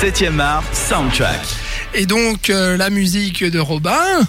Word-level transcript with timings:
7e 0.00 0.40
art 0.40 0.64
soundtrack. 0.72 1.40
Et 1.94 2.06
donc, 2.06 2.50
euh, 2.50 2.76
la 2.76 2.90
musique 2.90 3.42
de 3.44 3.58
Robin. 3.58 4.20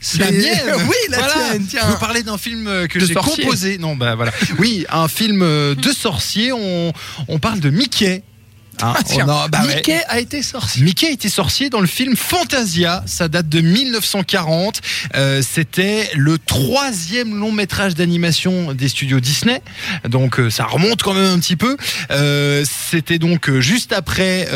c'est- 0.00 0.18
La 0.18 0.30
mienne 0.30 0.74
Oui, 0.88 0.94
la 1.10 1.18
Voilà. 1.18 1.32
tienne, 1.50 1.62
Je 1.66 1.70
tiens. 1.70 1.86
veux 1.90 1.98
parler 1.98 2.22
d'un 2.22 2.38
film 2.38 2.66
euh, 2.66 2.86
que 2.86 3.00
j'ai 3.00 3.14
composé. 3.14 3.78
Non, 3.78 3.96
bah 3.96 4.14
voilà. 4.14 4.32
Oui, 4.58 4.86
un 4.90 5.08
film 5.08 5.42
euh, 5.42 5.74
de 5.74 5.90
sorcier. 5.92 6.52
On, 6.52 6.92
on 7.28 7.38
parle 7.38 7.60
de 7.60 7.70
Mickey. 7.70 8.22
Hein, 8.82 8.94
Ah, 8.96 9.02
tiens, 9.06 9.24
on 9.26 9.30
a- 9.30 9.48
bah 9.48 9.62
ouais. 9.66 9.76
Mickey 9.76 10.00
a 10.08 10.20
été 10.20 10.42
sorcier. 10.42 10.82
Mickey 10.84 11.12
était 11.12 11.28
sorcier 11.28 11.70
dans 11.70 11.80
le 11.80 11.86
film 11.86 12.16
Fantasia. 12.16 13.02
Ça 13.06 13.28
date 13.28 13.48
de 13.48 13.60
1940. 13.60 14.80
Euh, 15.14 15.42
C'était 15.42 16.08
le 16.14 16.38
troisième 16.38 17.36
long 17.38 17.52
métrage 17.52 17.94
d'animation 17.94 18.72
des 18.74 18.88
studios 18.88 19.20
Disney. 19.20 19.62
Donc 20.08 20.38
euh, 20.40 20.50
ça 20.50 20.64
remonte 20.64 21.02
quand 21.02 21.14
même 21.14 21.32
un 21.32 21.38
petit 21.38 21.56
peu. 21.56 21.76
Euh, 22.10 22.64
C'était 22.90 23.18
donc 23.18 23.50
juste 23.58 23.92
après 23.92 24.46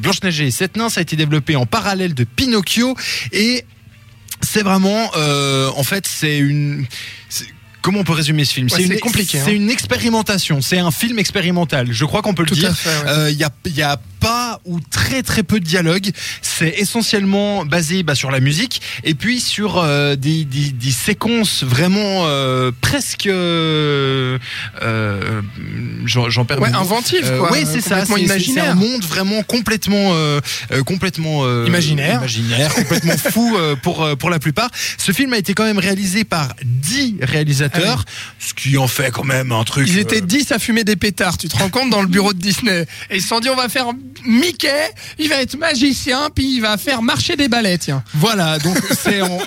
Blanche-Neige 0.00 0.40
et 0.40 0.50
Sept 0.50 0.76
Nains. 0.76 0.88
Ça 0.88 1.00
a 1.00 1.02
été 1.02 1.16
développé 1.16 1.56
en 1.56 1.66
parallèle 1.66 2.14
de 2.14 2.24
Pinocchio. 2.24 2.96
Et 3.32 3.64
c'est 4.42 4.62
vraiment, 4.62 5.10
en 5.76 5.82
fait, 5.84 6.06
c'est 6.06 6.38
une... 6.38 6.86
Comment 7.86 8.00
on 8.00 8.04
peut 8.04 8.14
résumer 8.14 8.44
ce 8.44 8.52
film 8.52 8.66
Ouais, 8.72 8.78
c'est 8.78 8.94
une, 8.94 8.98
compliqué, 8.98 9.38
C'est 9.38 9.52
hein. 9.52 9.54
une 9.54 9.70
expérimentation. 9.70 10.60
C'est 10.60 10.80
un 10.80 10.90
film 10.90 11.20
expérimental. 11.20 11.86
Je 11.92 12.04
crois 12.04 12.20
qu'on 12.20 12.34
peut 12.34 12.42
le 12.42 12.48
Tout 12.48 12.56
dire. 12.56 12.70
ouais. 12.84 12.92
Euh, 13.06 13.30
Il 13.30 13.38
y, 13.38 13.44
a, 13.44 13.50
il 13.64 13.76
y 13.76 13.82
a 13.82 13.96
pas 14.20 14.60
ou 14.64 14.80
très 14.80 15.22
très 15.22 15.42
peu 15.42 15.60
de 15.60 15.64
dialogue. 15.64 16.10
C'est 16.42 16.74
essentiellement 16.78 17.64
basé 17.64 18.02
bah, 18.02 18.14
sur 18.14 18.30
la 18.30 18.40
musique 18.40 18.80
et 19.04 19.14
puis 19.14 19.40
sur 19.40 19.78
euh, 19.78 20.16
des, 20.16 20.44
des, 20.44 20.70
des 20.70 20.90
séquences 20.90 21.62
vraiment 21.64 22.22
euh, 22.26 22.70
presque. 22.80 23.26
Euh, 23.26 24.38
euh, 24.82 25.42
J'en 26.04 26.44
perds 26.44 26.60
Ouais, 26.60 26.70
mots. 26.70 26.78
inventif, 26.78 27.20
Euh, 27.24 27.38
quoi. 27.38 27.52
ouais, 27.52 27.64
c'est 27.64 27.80
ça. 27.80 28.04
C'est 28.06 28.60
un 28.60 28.74
monde 28.74 29.04
vraiment 29.04 29.42
complètement, 29.42 30.12
euh, 30.14 30.40
complètement 30.86 31.40
euh, 31.44 31.64
Imaginaire. 31.66 32.18
imaginaire, 32.18 32.74
complètement 32.74 33.16
fou 33.16 33.56
euh, 33.56 33.74
pour 33.76 34.06
pour 34.18 34.30
la 34.30 34.38
plupart. 34.38 34.70
Ce 34.98 35.12
film 35.12 35.32
a 35.32 35.38
été 35.38 35.54
quand 35.54 35.64
même 35.64 35.78
réalisé 35.78 36.24
par 36.24 36.54
10 36.64 37.16
réalisateurs, 37.22 38.04
ce 38.38 38.54
qui 38.54 38.78
en 38.78 38.86
fait 38.88 39.10
quand 39.10 39.24
même 39.24 39.52
un 39.52 39.64
truc. 39.64 39.86
Ah 39.88 39.92
Ils 39.92 39.98
étaient 39.98 40.20
10 40.20 40.52
à 40.52 40.58
fumer 40.58 40.84
des 40.84 40.96
pétards, 40.96 41.38
tu 41.38 41.48
te 41.48 41.56
rends 41.56 41.68
compte, 41.70 41.90
dans 41.90 42.02
le 42.02 42.08
bureau 42.08 42.32
de 42.32 42.38
Disney. 42.38 42.86
Et 43.10 43.16
ils 43.16 43.22
se 43.22 43.28
sont 43.28 43.40
dit, 43.40 43.48
on 43.48 43.56
va 43.56 43.68
faire 43.68 43.86
Mickey, 44.24 44.90
il 45.18 45.28
va 45.28 45.36
être 45.36 45.56
magicien, 45.58 46.28
puis 46.34 46.56
il 46.56 46.60
va 46.60 46.76
faire 46.76 47.02
marcher 47.02 47.36
des 47.36 47.48
balais, 47.48 47.78
tiens. 47.78 48.02
Voilà, 48.14 48.58
donc 48.58 48.76
c'est 48.98 49.22
en, 49.22 49.38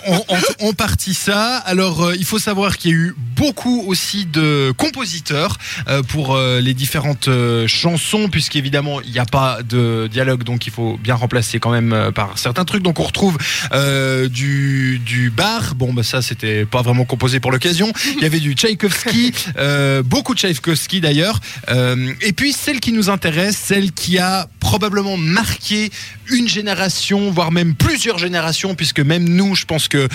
en, 0.60 0.74
partie 0.74 1.14
ça. 1.14 1.58
Alors, 1.58 2.04
euh, 2.06 2.16
il 2.18 2.26
faut 2.26 2.40
savoir 2.40 2.78
qu'il 2.78 2.92
y 2.92 2.94
a 2.94 2.98
eu 2.98 3.16
beaucoup 3.36 3.84
aussi 3.88 4.26
de 4.26 4.74
compositeurs 4.78 5.58
euh, 5.88 6.04
pour 6.04 6.36
euh, 6.36 6.60
les 6.60 6.74
différentes 6.74 7.30
euh, 7.30 7.68
chansons, 7.68 8.28
puisqu'évidemment, 8.30 9.02
il 9.02 9.12
n'y 9.12 9.20
a 9.20 9.26
pas 9.26 9.60
de 9.64 10.08
dialogue, 10.12 10.44
donc 10.44 10.68
il 10.68 10.74
faut 10.74 10.98
bien 10.98 11.16
remplacer 11.16 11.60
quand 11.60 11.72
même 11.72 11.94
euh, 11.94 12.12
par 12.12 12.38
certains 12.38 12.66
trucs. 12.66 12.84
Donc, 12.84 13.00
on 13.00 13.04
retrouve 13.04 13.38
du, 14.30 15.00
du 15.06 15.30
bar. 15.30 15.76
Bon, 15.76 15.94
bah 15.94 16.04
ça, 16.04 16.22
c'était 16.22 16.66
pas 16.66 16.82
vraiment 16.82 17.06
composé 17.06 17.40
pour 17.40 17.52
l'occasion. 17.52 17.92
Il 18.18 18.22
y 18.22 18.26
avait 18.26 18.40
du 18.40 18.54
Tchaïkovski, 18.54 19.34
beaucoup 20.04 20.34
de 20.34 20.40
Tchaïkovski 20.40 21.02
d'ailleurs. 21.02 21.40
Et 22.22 22.34
puis, 22.34 22.54
celle 22.54 22.80
qui 22.80 22.92
nous 22.92 23.10
intéresse, 23.10 23.58
celle 23.58 23.92
qui 23.92 24.18
a 24.18 24.48
probablement 24.70 25.18
marqué 25.18 25.90
une 26.30 26.48
génération, 26.48 27.32
voire 27.32 27.52
même 27.52 27.74
plusieurs 27.74 28.20
générations, 28.20 28.76
puisque 28.76 29.00
même 29.00 29.28
nous, 29.28 29.56
je 29.56 29.66
pense 29.66 29.88
que 29.88 30.08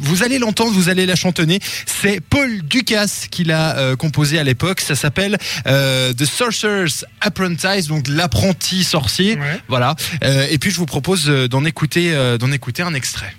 vous 0.00 0.24
allez 0.24 0.40
l'entendre, 0.40 0.72
vous 0.72 0.88
allez 0.88 1.06
la 1.06 1.14
chantonner. 1.14 1.60
C'est 1.86 2.20
Paul 2.20 2.62
Ducasse 2.62 3.28
qui 3.30 3.44
l'a 3.44 3.78
euh, 3.78 3.94
composé 3.94 4.40
à 4.40 4.42
l'époque. 4.42 4.80
Ça 4.80 4.96
s'appelle 4.96 5.38
euh, 5.68 6.12
The 6.12 6.24
Sorcerer's 6.24 7.04
Apprentice, 7.20 7.86
donc 7.86 8.08
l'apprenti 8.08 8.82
sorcier. 8.82 9.36
Ouais. 9.36 9.60
Voilà. 9.68 9.94
Euh, 10.24 10.48
et 10.50 10.58
puis 10.58 10.72
je 10.72 10.78
vous 10.78 10.86
propose 10.86 11.26
d'en 11.26 11.64
écouter, 11.64 12.12
d'en 12.40 12.50
écouter 12.50 12.82
un 12.82 12.94
extrait. 12.94 13.32